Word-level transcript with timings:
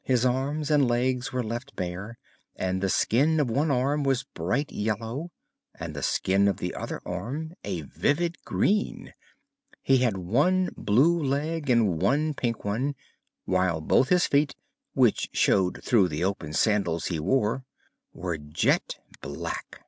His 0.00 0.24
arms 0.24 0.70
and 0.70 0.88
legs 0.88 1.34
were 1.34 1.42
left 1.44 1.76
bare 1.76 2.16
and 2.54 2.80
the 2.80 2.88
skin 2.88 3.38
of 3.38 3.50
one 3.50 3.70
arm 3.70 4.04
was 4.04 4.24
bright 4.24 4.72
yellow 4.72 5.32
and 5.78 5.92
the 5.94 6.02
skin 6.02 6.48
of 6.48 6.56
the 6.56 6.74
other 6.74 7.02
arm 7.04 7.52
a 7.62 7.82
vivid 7.82 8.42
green. 8.42 9.12
He 9.82 9.98
had 9.98 10.16
one 10.16 10.70
blue 10.78 11.22
leg 11.22 11.68
and 11.68 12.00
one 12.00 12.32
pink 12.32 12.64
one, 12.64 12.94
while 13.44 13.82
both 13.82 14.08
his 14.08 14.26
feet 14.26 14.54
which 14.94 15.28
showed 15.34 15.84
through 15.84 16.08
the 16.08 16.24
open 16.24 16.54
sandals 16.54 17.08
he 17.08 17.20
wore 17.20 17.66
were 18.14 18.38
jet 18.38 18.96
black. 19.20 19.84